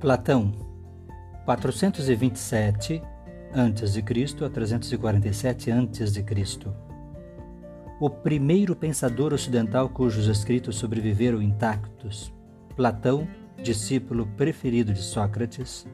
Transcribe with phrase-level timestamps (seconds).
[0.00, 0.50] Platão,
[1.44, 3.02] 427
[3.52, 4.44] a.C.
[4.46, 6.24] a 347 a.C.
[8.00, 12.32] O primeiro pensador ocidental cujos escritos sobreviveram intactos,
[12.74, 13.28] Platão,
[13.62, 15.86] discípulo preferido de Sócrates,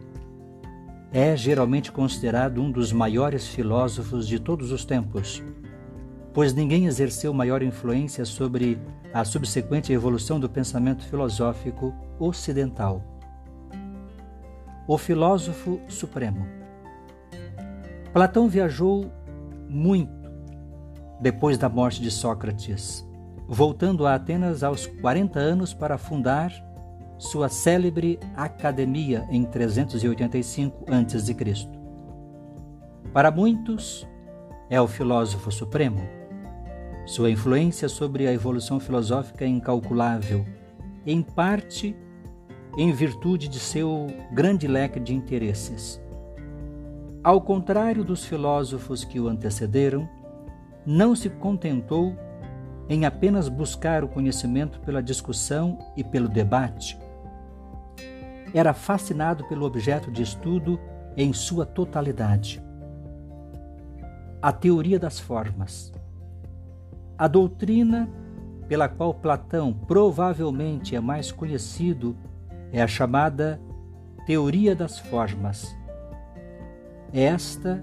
[1.13, 5.43] é geralmente considerado um dos maiores filósofos de todos os tempos,
[6.33, 8.79] pois ninguém exerceu maior influência sobre
[9.13, 13.16] a subsequente evolução do pensamento filosófico ocidental.
[14.87, 16.47] O filósofo supremo.
[18.13, 19.11] Platão viajou
[19.69, 20.31] muito
[21.21, 23.05] depois da morte de Sócrates,
[23.49, 26.53] voltando a Atenas aos 40 anos para fundar
[27.19, 31.37] sua célebre academia em 385 a.C.
[33.13, 34.07] Para muitos,
[34.71, 36.01] é o filósofo supremo.
[37.07, 40.47] Sua influência sobre a evolução filosófica é incalculável,
[41.05, 41.97] em parte
[42.77, 46.01] em virtude de seu grande leque de interesses.
[47.25, 50.09] Ao contrário dos filósofos que o antecederam,
[50.85, 52.15] não se contentou
[52.89, 56.97] em apenas buscar o conhecimento pela discussão e pelo debate,
[58.55, 60.79] era fascinado pelo objeto de estudo
[61.17, 62.63] em sua totalidade.
[64.41, 65.93] A teoria das formas.
[67.19, 68.09] A doutrina
[68.69, 72.17] pela qual Platão provavelmente é mais conhecido
[72.77, 73.59] é a chamada
[74.27, 75.75] teoria das formas.
[77.11, 77.83] Esta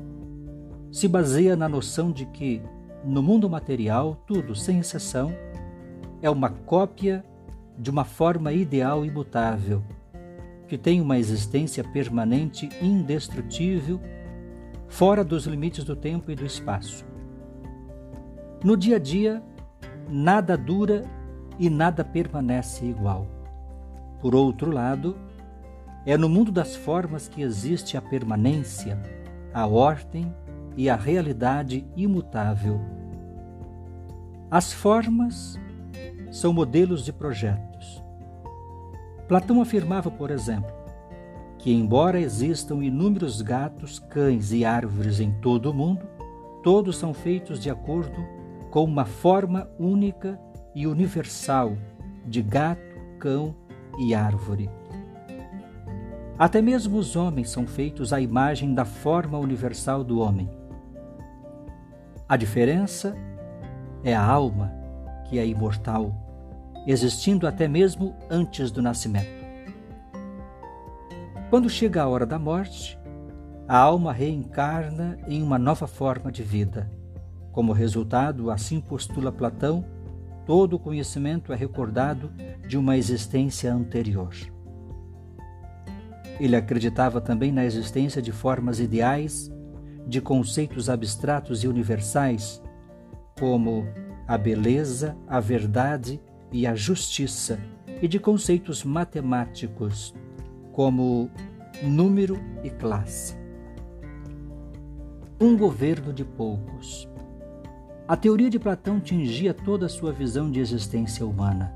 [0.92, 2.62] se baseia na noção de que,
[3.04, 5.34] no mundo material, tudo, sem exceção,
[6.22, 7.26] é uma cópia
[7.76, 9.84] de uma forma ideal imutável
[10.68, 14.00] que tem uma existência permanente, indestrutível,
[14.88, 17.04] fora dos limites do tempo e do espaço.
[18.64, 19.42] No dia a dia,
[20.08, 21.04] nada dura
[21.58, 23.43] e nada permanece igual.
[24.24, 25.18] Por outro lado,
[26.06, 28.98] é no mundo das formas que existe a permanência,
[29.53, 30.34] a ordem
[30.78, 32.80] e a realidade imutável.
[34.50, 35.59] As formas
[36.31, 38.02] são modelos de projetos.
[39.28, 40.72] Platão afirmava, por exemplo,
[41.58, 46.08] que, embora existam inúmeros gatos, cães e árvores em todo o mundo,
[46.64, 48.26] todos são feitos de acordo
[48.72, 50.40] com uma forma única
[50.74, 51.76] e universal
[52.26, 53.53] de gato, cão
[54.00, 54.70] e árvore.
[56.38, 60.50] Até mesmo os homens são feitos à imagem da forma universal do homem.
[62.28, 63.16] A diferença
[64.03, 64.72] é a alma,
[65.30, 66.24] que é imortal
[66.86, 69.44] existindo até mesmo antes do nascimento.
[71.50, 73.00] Quando chega a hora da morte,
[73.68, 76.92] a alma reencarna em uma nova forma de vida.
[77.52, 79.86] Como resultado, assim postula Platão,
[80.46, 82.31] todo o conhecimento é recordado
[82.68, 84.36] de uma existência anterior.
[86.40, 89.52] Ele acreditava também na existência de formas ideais,
[90.08, 92.62] de conceitos abstratos e universais,
[93.40, 93.88] como
[94.28, 96.20] a beleza, a verdade
[96.52, 97.59] e a justiça,
[98.02, 100.14] e de conceitos matemáticos,
[100.72, 101.30] como
[101.82, 103.38] número e classe.
[105.40, 107.08] Um governo de poucos.
[108.06, 111.74] A teoria de Platão tingia toda a sua visão de existência humana.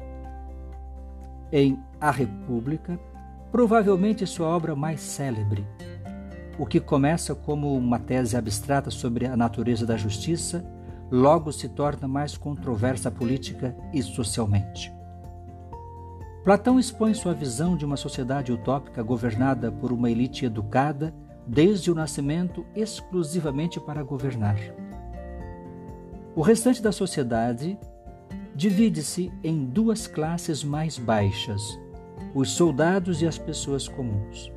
[1.54, 3.00] Em A República,
[3.50, 5.66] provavelmente sua obra mais célebre,
[6.60, 10.66] o que começa como uma tese abstrata sobre a natureza da justiça
[11.10, 14.92] logo se torna mais controversa política e socialmente.
[16.44, 21.16] Platão expõe sua visão de uma sociedade utópica governada por uma elite educada
[21.48, 24.58] desde o nascimento exclusivamente para governar.
[26.38, 27.80] O restante da sociedade
[28.54, 31.64] divide-se em duas classes mais baixas,
[32.32, 34.54] os soldados e as pessoas comuns.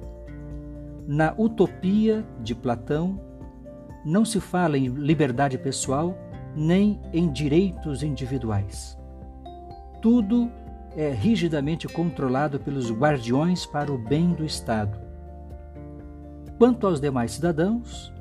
[1.09, 3.19] Na utopia de Platão,
[4.05, 6.15] não se fala em liberdade pessoal
[6.55, 8.99] nem em direitos individuais.
[10.03, 10.53] Tudo
[10.95, 15.01] é rigidamente controlado pelos guardiões para o bem do Estado.
[16.59, 18.13] Quanto aos demais cidadãos,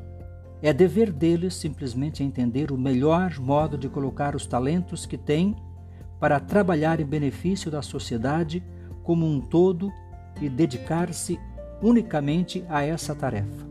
[0.62, 5.56] é dever deles simplesmente entender o melhor modo de colocar os talentos que têm
[6.20, 8.62] para trabalhar em benefício da sociedade
[9.04, 9.92] como um todo
[10.42, 11.40] e dedicar-se
[11.82, 13.68] unicamente a essa tarefa.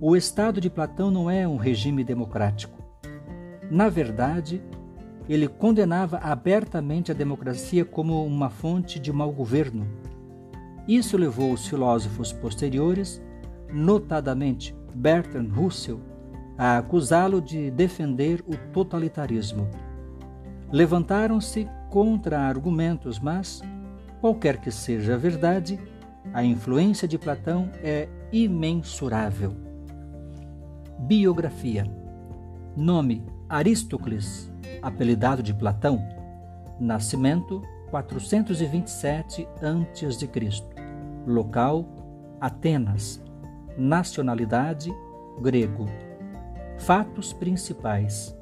[0.00, 2.76] O Estado de Platão não é um regime democrático.
[3.70, 4.62] Na verdade,
[5.28, 9.86] ele condenava abertamente a democracia como uma fonte de mau governo.
[10.86, 13.20] Isso levou os filósofos posteriores,
[13.72, 16.00] notadamente Bertrand Russell,
[16.56, 19.68] a acusá-lo de defender o totalitarismo.
[20.72, 23.62] Levantaram-se contra-argumentos, mas,
[24.20, 25.78] qualquer que seja a verdade,
[26.32, 29.54] A influência de Platão é imensurável.
[30.98, 31.90] Biografia:
[32.76, 34.50] Nome Aristócles,
[34.82, 36.06] apelidado de Platão.
[36.78, 40.28] Nascimento 427 a.C.
[41.26, 41.86] Local:
[42.40, 43.22] Atenas.
[43.76, 44.90] Nacionalidade:
[45.38, 45.86] grego.
[46.78, 48.34] Fatos principais: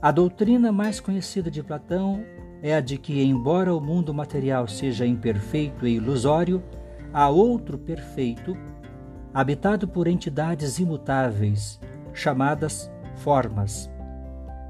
[0.00, 2.24] A doutrina mais conhecida de Platão
[2.62, 6.62] é a de que, embora o mundo material seja imperfeito e ilusório,
[7.12, 8.56] há outro perfeito,
[9.34, 11.78] habitado por entidades imutáveis,
[12.14, 13.90] chamadas formas.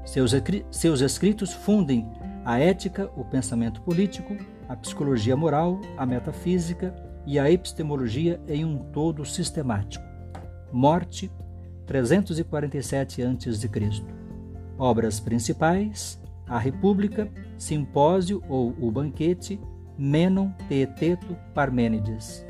[0.05, 0.33] Seus,
[0.71, 2.05] seus escritos fundem
[2.43, 4.35] a ética, o pensamento político,
[4.67, 10.03] a psicologia moral, a metafísica e a epistemologia em um todo sistemático.
[10.71, 11.31] Morte,
[11.85, 13.69] 347 a.C.
[14.77, 19.59] Obras principais: A República, Simpósio ou O Banquete,
[19.97, 22.45] Menon, Teeteto, Parmênides.